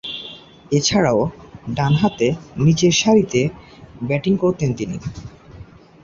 এছাড়াও, 0.71 1.19
ডানহাতে 1.73 2.27
নিচেরসারিতে 2.57 3.41
ব্যাটিং 4.01 4.33
করতেন 4.37 4.69
তিনি। 4.73 4.97